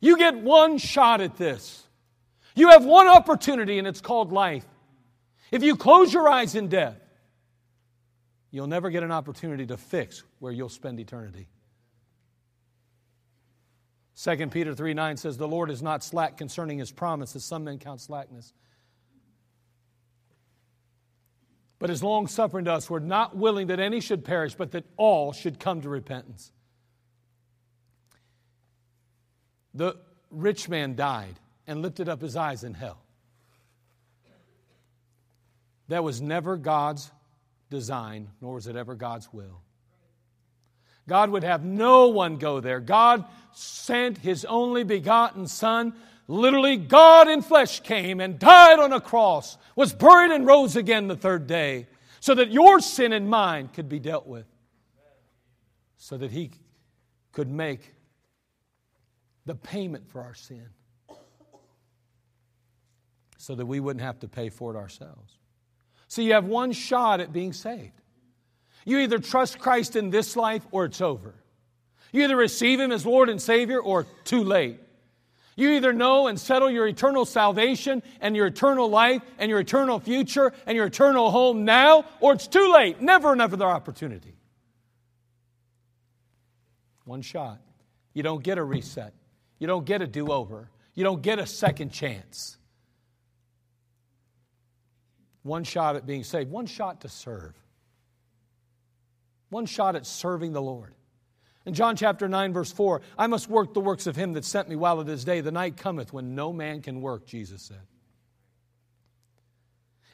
[0.00, 1.82] You get one shot at this.
[2.54, 4.64] You have one opportunity, and it's called life.
[5.50, 7.00] If you close your eyes in death,
[8.50, 11.48] you'll never get an opportunity to fix where you'll spend eternity.
[14.16, 17.64] 2 Peter 3 9 says, The Lord is not slack concerning his promise, as some
[17.64, 18.52] men count slackness.
[21.78, 24.84] But is long suffering to us, we're not willing that any should perish, but that
[24.96, 26.50] all should come to repentance.
[29.74, 29.96] The
[30.30, 31.34] rich man died
[31.66, 33.02] and lifted up his eyes in hell.
[35.88, 37.10] That was never God's
[37.68, 39.60] design, nor was it ever God's will.
[41.08, 42.80] God would have no one go there.
[42.80, 45.94] God sent his only begotten Son.
[46.28, 51.06] Literally, God in flesh came and died on a cross, was buried and rose again
[51.06, 51.86] the third day,
[52.18, 54.46] so that your sin and mine could be dealt with,
[55.96, 56.50] so that he
[57.30, 57.94] could make
[59.44, 60.66] the payment for our sin,
[63.38, 65.38] so that we wouldn't have to pay for it ourselves.
[66.08, 68.02] So you have one shot at being saved.
[68.86, 71.34] You either trust Christ in this life or it's over.
[72.12, 74.80] You either receive Him as Lord and Savior or too late.
[75.56, 79.98] You either know and settle your eternal salvation and your eternal life and your eternal
[79.98, 83.00] future and your eternal home now, or it's too late.
[83.02, 84.34] Never another opportunity.
[87.04, 87.60] One shot.
[88.14, 89.14] You don't get a reset.
[89.58, 90.70] You don't get a do over.
[90.94, 92.56] You don't get a second chance.
[95.42, 97.54] One shot at being saved, one shot to serve.
[99.56, 100.92] One shot at serving the Lord.
[101.64, 104.68] In John chapter 9, verse 4, I must work the works of him that sent
[104.68, 105.40] me while it is day.
[105.40, 107.80] The night cometh when no man can work, Jesus said.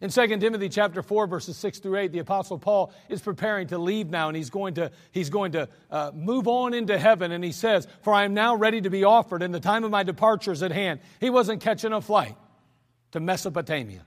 [0.00, 3.78] In 2 Timothy chapter 4, verses 6 through 8, the Apostle Paul is preparing to
[3.78, 7.32] leave now, and he's going to, he's going to uh, move on into heaven.
[7.32, 9.90] And he says, For I am now ready to be offered, and the time of
[9.90, 11.00] my departure is at hand.
[11.18, 12.36] He wasn't catching a flight
[13.10, 14.06] to Mesopotamia,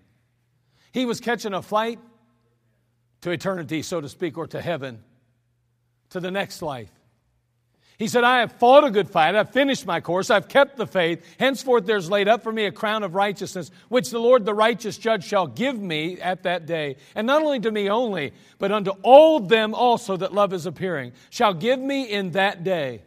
[0.93, 1.99] he was catching a flight
[3.19, 5.03] to eternity, so to speak, or to heaven
[6.11, 6.91] to the next life.
[7.97, 9.35] He said, I have fought a good fight.
[9.35, 10.29] I've finished my course.
[10.29, 11.25] I've kept the faith.
[11.39, 14.97] Henceforth, there's laid up for me a crown of righteousness, which the Lord, the righteous
[14.97, 16.97] judge, shall give me at that day.
[17.15, 21.13] And not only to me only, but unto all them also that love is appearing,
[21.29, 23.01] shall give me in that day.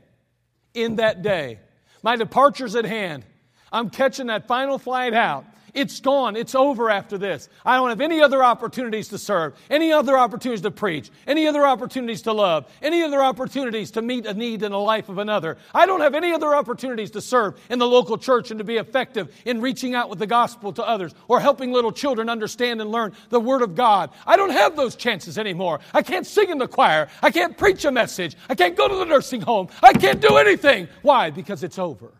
[0.72, 1.58] In that day.
[2.02, 3.26] My departure's at hand.
[3.70, 5.44] I'm catching that final flight out.
[5.78, 6.34] It's gone.
[6.34, 7.48] It's over after this.
[7.64, 11.64] I don't have any other opportunities to serve, any other opportunities to preach, any other
[11.64, 15.56] opportunities to love, any other opportunities to meet a need in the life of another.
[15.72, 18.76] I don't have any other opportunities to serve in the local church and to be
[18.76, 22.90] effective in reaching out with the gospel to others or helping little children understand and
[22.90, 24.10] learn the Word of God.
[24.26, 25.78] I don't have those chances anymore.
[25.94, 27.08] I can't sing in the choir.
[27.22, 28.36] I can't preach a message.
[28.48, 29.68] I can't go to the nursing home.
[29.80, 30.88] I can't do anything.
[31.02, 31.30] Why?
[31.30, 32.12] Because it's over.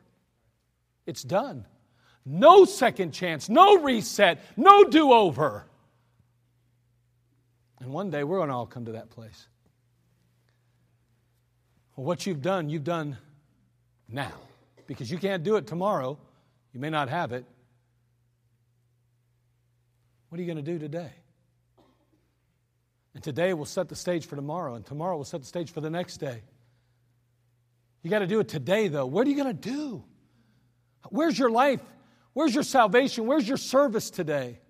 [1.07, 1.67] It's done.
[2.31, 5.65] No second chance, no reset, no do over.
[7.81, 9.47] And one day we're going to all come to that place.
[11.97, 13.17] Well, what you've done, you've done
[14.09, 14.35] now.
[14.87, 16.19] Because you can't do it tomorrow.
[16.75, 17.47] You may not have it.
[20.29, 21.11] What are you going to do today?
[23.15, 25.81] And today will set the stage for tomorrow, and tomorrow will set the stage for
[25.81, 26.43] the next day.
[28.03, 29.07] You got to do it today, though.
[29.07, 30.05] What are you going to do?
[31.09, 31.81] Where's your life
[32.39, 33.27] Where's your salvation?
[33.27, 34.61] Where's your service today?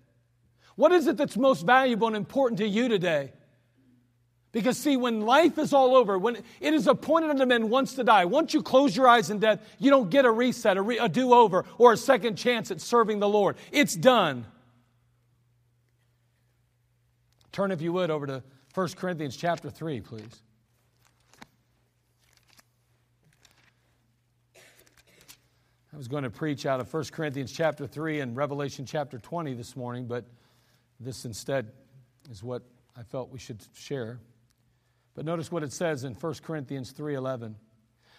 [0.75, 3.31] What is it that's most valuable and important to you today?
[4.51, 8.03] Because, see, when life is all over, when it is appointed unto men once to
[8.03, 10.97] die, once you close your eyes in death, you don't get a reset, a, re-
[10.97, 13.55] a do over, or a second chance at serving the Lord.
[13.71, 14.47] It's done.
[17.51, 18.43] Turn, if you would, over to
[18.73, 20.41] 1 Corinthians chapter 3, please.
[25.91, 29.53] I was going to preach out of 1 Corinthians chapter 3 and Revelation chapter 20
[29.55, 30.23] this morning, but
[30.99, 31.71] this instead
[32.29, 32.61] is what
[32.95, 34.19] I felt we should share.
[35.15, 37.55] But notice what it says in 1 Corinthians 3:11.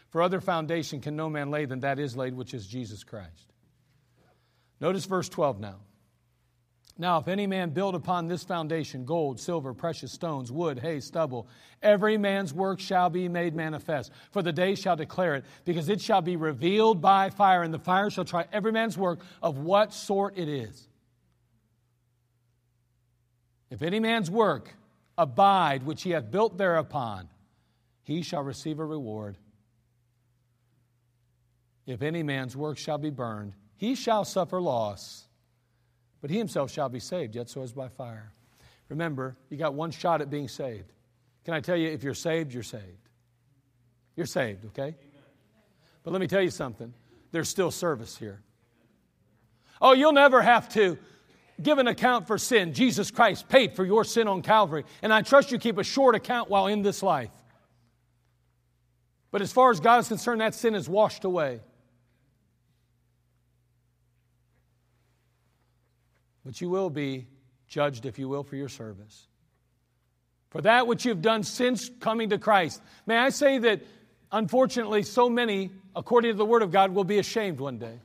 [0.09, 3.53] For other foundation can no man lay than that is laid, which is Jesus Christ.
[4.81, 5.77] Notice verse 12 now.
[7.01, 11.49] Now, if any man build upon this foundation gold, silver, precious stones, wood, hay, stubble,
[11.83, 14.13] every man's work shall be made manifest.
[14.33, 17.79] For the day shall declare it, because it shall be revealed by fire, and the
[17.79, 20.89] fire shall try every man's work of what sort it is.
[23.71, 24.75] If any man's work
[25.17, 27.31] abide which he hath built thereupon,
[28.03, 29.39] he shall receive a reward.
[31.87, 35.30] If any man's work shall be burned, he shall suffer loss,
[36.21, 38.33] but he himself shall be saved, yet so as by fire.
[38.89, 40.93] Remember, you got one shot at being saved.
[41.45, 43.09] Can I tell you, if you're saved, you're saved.
[44.17, 44.95] You're saved, okay?
[46.03, 46.93] But let me tell you something
[47.33, 48.41] there's still service here.
[49.81, 50.99] Oh, you'll never have to
[51.63, 52.75] give an account for sin.
[52.75, 54.85] Jesus Christ paid for your sin on Calvary.
[55.03, 57.31] And I trust you keep a short account while in this life.
[59.31, 61.61] But as far as God is concerned, that sin is washed away.
[66.45, 67.27] But you will be
[67.69, 69.27] judged, if you will, for your service.
[70.51, 72.83] For that which you've done since coming to Christ.
[73.07, 73.83] May I say that,
[74.33, 77.99] unfortunately, so many, according to the Word of God, will be ashamed one day.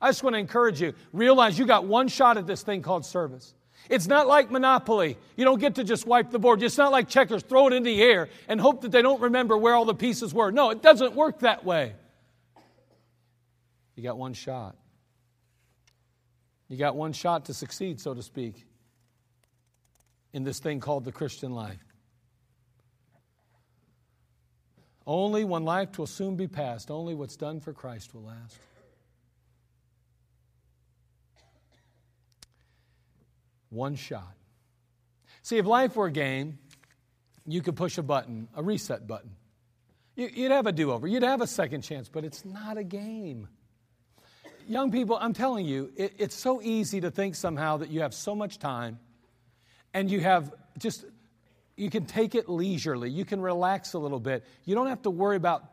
[0.00, 0.92] I just want to encourage you.
[1.12, 3.54] Realize you got one shot at this thing called service.
[3.88, 5.16] It's not like Monopoly.
[5.36, 6.62] You don't get to just wipe the board.
[6.62, 9.56] It's not like checkers, throw it in the air and hope that they don't remember
[9.56, 10.50] where all the pieces were.
[10.50, 11.94] No, it doesn't work that way.
[13.96, 14.76] You got one shot.
[16.68, 18.66] You got one shot to succeed, so to speak,
[20.32, 21.82] in this thing called the Christian life.
[25.06, 26.90] Only one life will soon be past.
[26.90, 28.58] Only what's done for Christ will last.
[33.70, 34.34] One shot.
[35.42, 36.58] See, if life were a game,
[37.46, 39.30] you could push a button, a reset button.
[40.14, 43.48] You'd have a do over, you'd have a second chance, but it's not a game.
[44.68, 48.34] Young people, I'm telling you, it's so easy to think somehow that you have so
[48.34, 48.98] much time
[49.94, 51.06] and you have just,
[51.74, 53.08] you can take it leisurely.
[53.08, 54.44] You can relax a little bit.
[54.66, 55.64] You don't have to worry about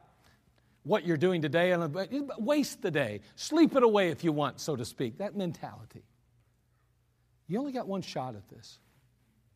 [0.84, 1.94] what you're doing today and
[2.38, 3.20] waste the day.
[3.36, 5.18] Sleep it away if you want, so to speak.
[5.18, 6.04] That mentality.
[7.48, 8.80] You only got one shot at this.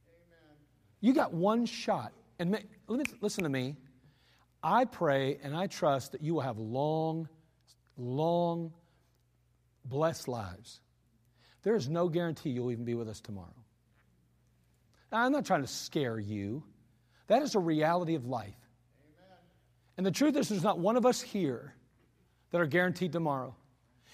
[0.06, 0.58] Amen.
[1.00, 2.12] You got one shot.
[2.40, 2.62] And
[3.22, 3.78] listen to me.
[4.62, 7.30] I pray and I trust that you will have long,
[7.96, 8.74] long,
[9.90, 10.82] blessed lives.
[11.64, 13.48] There is no guarantee you'll even be with us tomorrow.
[15.12, 16.64] Now, I'm not trying to scare you.
[17.28, 18.56] That is a reality of life.
[19.04, 19.38] Amen.
[19.98, 21.74] And the truth is, there's not one of us here
[22.52, 23.56] that are guaranteed tomorrow.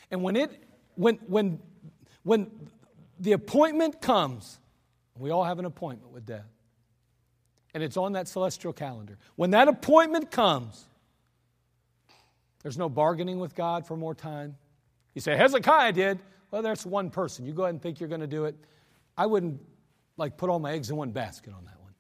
[0.10, 0.52] And when it,
[0.96, 1.60] when, when,
[2.24, 2.50] when
[3.20, 4.60] the appointment comes.
[5.18, 6.50] We all have an appointment with death.
[7.74, 9.18] And it's on that celestial calendar.
[9.36, 10.86] When that appointment comes,
[12.64, 14.56] there's no bargaining with God for more time.
[15.16, 16.20] You say, Hezekiah did.
[16.52, 17.46] Well, there's one person.
[17.46, 18.56] You go ahead and think you're going to do it.
[19.18, 19.62] I wouldn't
[20.18, 21.94] like put all my eggs in one basket on that one.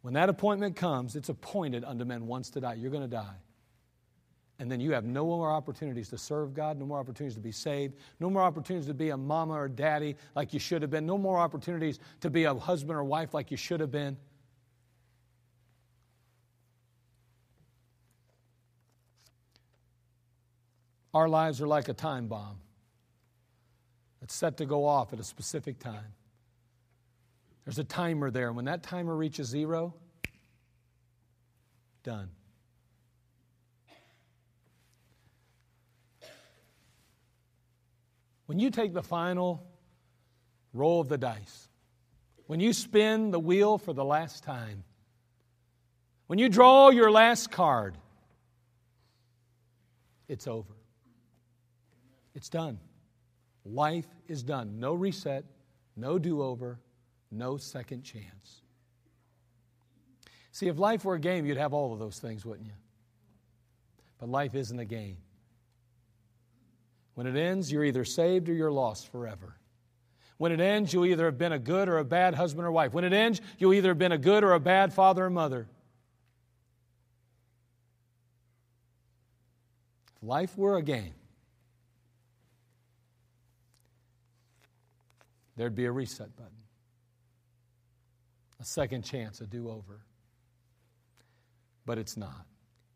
[0.00, 2.74] When that appointment comes, it's appointed unto men once to die.
[2.74, 3.36] You're going to die.
[4.60, 7.52] And then you have no more opportunities to serve God, no more opportunities to be
[7.52, 11.06] saved, no more opportunities to be a mama or daddy like you should have been,
[11.06, 14.16] no more opportunities to be a husband or wife like you should have been.
[21.18, 22.60] Our lives are like a time bomb
[24.22, 26.14] It's set to go off at a specific time.
[27.64, 28.52] There's a timer there.
[28.52, 29.94] When that timer reaches zero,
[32.04, 32.28] done.
[38.46, 39.66] When you take the final
[40.72, 41.68] roll of the dice,
[42.46, 44.84] when you spin the wheel for the last time,
[46.28, 47.98] when you draw your last card,
[50.28, 50.77] it's over.
[52.38, 52.78] It's done.
[53.64, 54.78] Life is done.
[54.78, 55.44] No reset,
[55.96, 56.78] no do over,
[57.32, 58.62] no second chance.
[60.52, 62.74] See, if life were a game, you'd have all of those things, wouldn't you?
[64.18, 65.16] But life isn't a game.
[67.14, 69.56] When it ends, you're either saved or you're lost forever.
[70.36, 72.92] When it ends, you'll either have been a good or a bad husband or wife.
[72.92, 75.66] When it ends, you'll either have been a good or a bad father or mother.
[80.14, 81.14] If life were a game,
[85.58, 86.52] there'd be a reset button,
[88.60, 90.00] a second chance, a do over.
[91.84, 92.46] But it's not.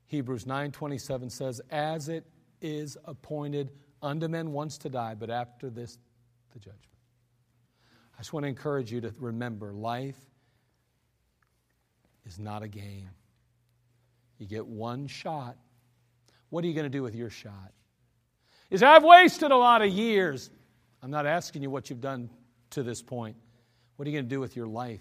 [0.06, 2.24] Hebrews 9:27 says, "As it
[2.60, 5.98] is appointed unto men once to die, but after this
[6.52, 6.86] the judgment."
[8.14, 10.20] I just want to encourage you to remember life
[12.24, 13.10] is not a game.
[14.38, 15.56] You get one shot.
[16.50, 17.72] What are you going to do with your shot?
[18.70, 20.50] Is I've wasted a lot of years.
[21.02, 22.30] I'm not asking you what you've done
[22.72, 23.36] to this point.
[23.96, 25.00] What are you going to do with your life?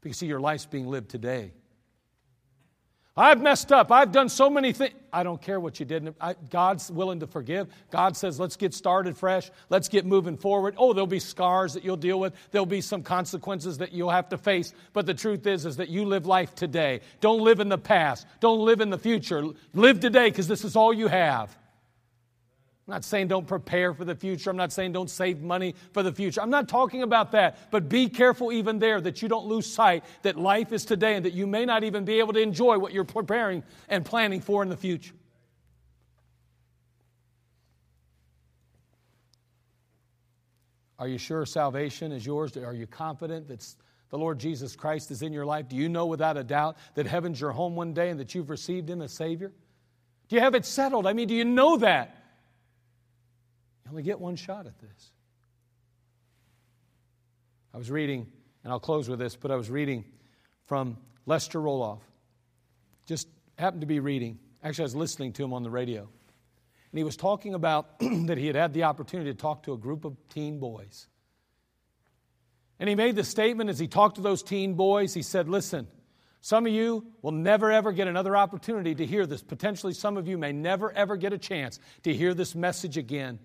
[0.00, 1.52] Because see, your life's being lived today.
[3.16, 3.90] I've messed up.
[3.90, 4.94] I've done so many things.
[5.12, 6.14] I don't care what you did.
[6.20, 7.66] I, God's willing to forgive.
[7.90, 9.50] God says, let's get started fresh.
[9.70, 10.76] Let's get moving forward.
[10.78, 12.32] Oh, there'll be scars that you'll deal with.
[12.52, 14.72] There'll be some consequences that you'll have to face.
[14.92, 17.00] But the truth is, is that you live life today.
[17.20, 18.24] Don't live in the past.
[18.38, 19.42] Don't live in the future.
[19.74, 21.56] Live today because this is all you have.
[22.88, 24.48] I'm not saying don't prepare for the future.
[24.48, 26.40] I'm not saying don't save money for the future.
[26.40, 27.70] I'm not talking about that.
[27.70, 31.26] But be careful even there that you don't lose sight that life is today and
[31.26, 34.62] that you may not even be able to enjoy what you're preparing and planning for
[34.62, 35.12] in the future.
[40.98, 42.56] Are you sure salvation is yours?
[42.56, 43.66] Are you confident that
[44.08, 45.68] the Lord Jesus Christ is in your life?
[45.68, 48.48] Do you know without a doubt that heaven's your home one day and that you've
[48.48, 49.52] received Him as Savior?
[50.28, 51.06] Do you have it settled?
[51.06, 52.17] I mean, do you know that?
[53.88, 55.12] You only get one shot at this.
[57.72, 58.26] I was reading,
[58.62, 60.04] and I'll close with this, but I was reading
[60.66, 62.00] from Lester Roloff.
[63.06, 63.28] Just
[63.58, 64.38] happened to be reading.
[64.62, 66.02] Actually, I was listening to him on the radio.
[66.02, 69.78] And he was talking about that he had had the opportunity to talk to a
[69.78, 71.08] group of teen boys.
[72.78, 75.88] And he made the statement as he talked to those teen boys, he said, Listen,
[76.42, 79.42] some of you will never ever get another opportunity to hear this.
[79.42, 83.38] Potentially, some of you may never ever get a chance to hear this message again.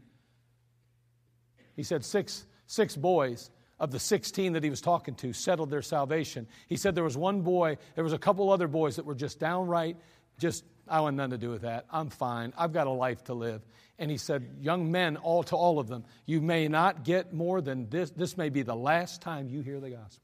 [1.76, 3.50] He said six, six boys
[3.80, 6.48] of the 16 that he was talking to settled their salvation.
[6.68, 9.40] He said there was one boy, there was a couple other boys that were just
[9.40, 9.98] downright,
[10.40, 11.86] just, I want nothing to do with that.
[11.92, 12.54] I'm fine.
[12.58, 13.62] I've got a life to live.
[14.00, 17.62] And he said, young men, all to all of them, you may not get more
[17.62, 18.10] than this.
[18.12, 20.24] This may be the last time you hear the gospel.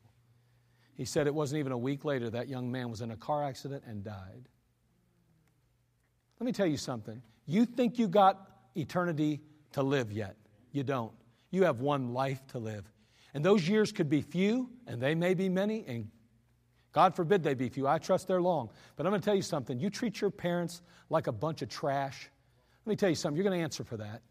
[0.96, 3.44] He said it wasn't even a week later that young man was in a car
[3.44, 4.50] accident and died.
[6.40, 7.22] Let me tell you something.
[7.46, 9.42] You think you got eternity
[9.74, 10.36] to live yet.
[10.72, 11.14] You don't.
[11.52, 12.86] You have one life to live.
[13.34, 16.10] And those years could be few, and they may be many, and
[16.92, 17.88] God forbid they be few.
[17.88, 18.70] I trust they're long.
[18.96, 19.80] But I'm going to tell you something.
[19.80, 22.30] You treat your parents like a bunch of trash.
[22.86, 23.36] Let me tell you something.
[23.36, 24.22] You're going to answer for that.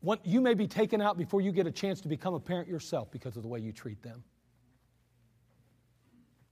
[0.00, 2.68] One, you may be taken out before you get a chance to become a parent
[2.68, 4.22] yourself because of the way you treat them.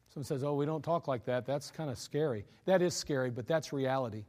[0.09, 1.45] Someone says, Oh, we don't talk like that.
[1.45, 2.45] That's kind of scary.
[2.67, 4.25] That is scary, but that's reality.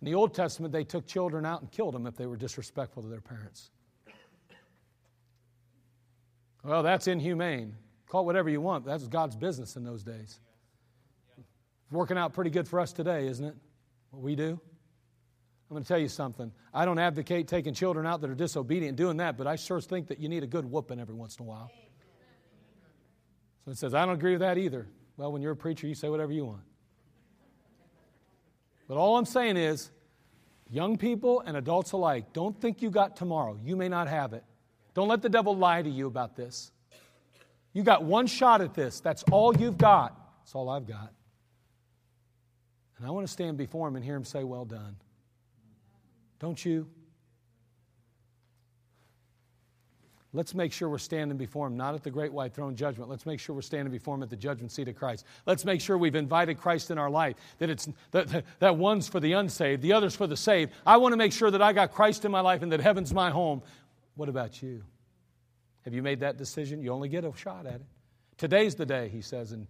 [0.00, 3.02] In the Old Testament, they took children out and killed them if they were disrespectful
[3.02, 3.70] to their parents.
[6.68, 7.74] Well, that's inhumane.
[8.10, 8.84] Call it whatever you want.
[8.84, 10.38] That's God's business in those days.
[11.38, 13.54] It's Working out pretty good for us today, isn't it?
[14.10, 14.50] What we do?
[14.50, 16.52] I'm going to tell you something.
[16.74, 20.08] I don't advocate taking children out that are disobedient doing that, but I sure think
[20.08, 21.70] that you need a good whooping every once in a while.
[23.64, 24.86] So it says, I don't agree with that either.
[25.16, 26.62] Well, when you're a preacher, you say whatever you want.
[28.88, 29.90] But all I'm saying is,
[30.70, 33.58] young people and adults alike, don't think you got tomorrow.
[33.64, 34.44] You may not have it.
[34.94, 36.72] Don't let the devil lie to you about this.
[37.72, 39.00] You got one shot at this.
[39.00, 40.18] That's all you've got.
[40.40, 41.12] That's all I've got.
[42.96, 44.96] And I want to stand before him and hear him say, Well done.
[46.40, 46.88] Don't you?
[50.34, 53.08] Let's make sure we're standing before Him, not at the great white throne judgment.
[53.08, 55.24] Let's make sure we're standing before Him at the judgment seat of Christ.
[55.46, 59.20] Let's make sure we've invited Christ in our life, that, it's, that, that one's for
[59.20, 60.72] the unsaved, the other's for the saved.
[60.86, 63.14] I want to make sure that I got Christ in my life and that heaven's
[63.14, 63.62] my home.
[64.18, 64.82] What about you?
[65.84, 66.82] Have you made that decision?
[66.82, 67.86] You only get a shot at it.
[68.36, 69.68] Today's the day, he says in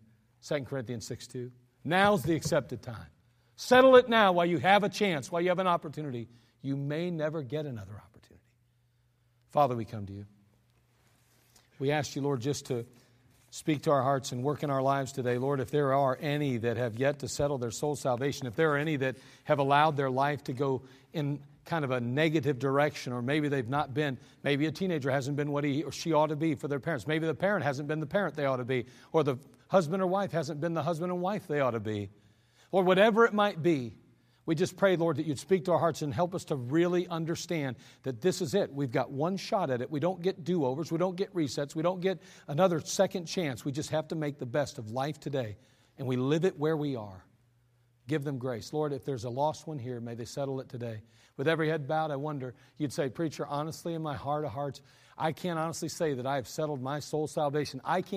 [0.48, 1.52] 2 Corinthians 6 2.
[1.84, 3.08] Now's the accepted time.
[3.56, 6.28] Settle it now while you have a chance, while you have an opportunity.
[6.62, 8.42] You may never get another opportunity.
[9.50, 10.24] Father, we come to you.
[11.78, 12.86] We ask you, Lord, just to
[13.50, 15.36] speak to our hearts and work in our lives today.
[15.36, 18.72] Lord, if there are any that have yet to settle their soul salvation, if there
[18.72, 20.80] are any that have allowed their life to go
[21.12, 21.38] in
[21.68, 25.52] kind of a negative direction, or maybe they've not been, maybe a teenager hasn't been
[25.52, 27.06] what he or she ought to be for their parents.
[27.06, 29.36] Maybe the parent hasn't been the parent they ought to be, or the
[29.68, 32.10] husband or wife hasn't been the husband and wife they ought to be,
[32.72, 33.94] or whatever it might be.
[34.46, 37.06] We just pray, Lord, that you'd speak to our hearts and help us to really
[37.06, 38.72] understand that this is it.
[38.72, 39.90] We've got one shot at it.
[39.90, 40.90] We don't get do overs.
[40.90, 41.74] We don't get resets.
[41.74, 43.66] We don't get another second chance.
[43.66, 45.58] We just have to make the best of life today,
[45.98, 47.26] and we live it where we are.
[48.06, 48.72] Give them grace.
[48.72, 51.02] Lord, if there's a lost one here, may they settle it today.
[51.38, 54.82] With every head bowed, I wonder, you'd say, Preacher, honestly, in my heart of hearts,
[55.16, 57.80] I can't honestly say that I have settled my soul salvation.
[57.84, 58.16] I can't.